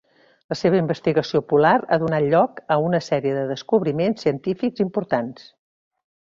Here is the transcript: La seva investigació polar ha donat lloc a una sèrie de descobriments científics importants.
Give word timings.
La 0.51 0.55
seva 0.59 0.77
investigació 0.83 1.41
polar 1.51 1.73
ha 1.77 1.99
donat 2.03 2.25
lloc 2.31 2.63
a 2.77 2.79
una 2.87 3.03
sèrie 3.09 3.35
de 3.41 3.45
descobriments 3.53 4.27
científics 4.27 4.83
importants. 4.87 5.47